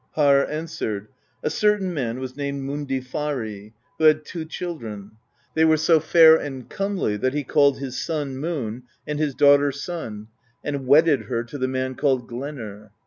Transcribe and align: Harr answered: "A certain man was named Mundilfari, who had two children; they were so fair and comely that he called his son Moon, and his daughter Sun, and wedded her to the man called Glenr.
Harr 0.15 0.49
answered: 0.49 1.09
"A 1.43 1.51
certain 1.51 1.93
man 1.93 2.19
was 2.19 2.35
named 2.35 2.63
Mundilfari, 2.63 3.73
who 3.99 4.05
had 4.05 4.25
two 4.25 4.45
children; 4.45 5.11
they 5.53 5.63
were 5.63 5.77
so 5.77 5.99
fair 5.99 6.35
and 6.35 6.67
comely 6.67 7.17
that 7.17 7.35
he 7.35 7.43
called 7.43 7.77
his 7.77 8.01
son 8.03 8.35
Moon, 8.35 8.81
and 9.05 9.19
his 9.19 9.35
daughter 9.35 9.71
Sun, 9.71 10.27
and 10.63 10.87
wedded 10.87 11.25
her 11.25 11.43
to 11.43 11.55
the 11.59 11.67
man 11.67 11.93
called 11.93 12.27
Glenr. 12.27 12.89